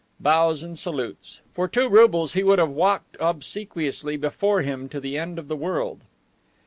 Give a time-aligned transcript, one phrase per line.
[0.19, 1.41] Bows and salutes.
[1.53, 5.55] For two roubles he would have walked obsequiously before him to the end of the
[5.55, 6.01] world.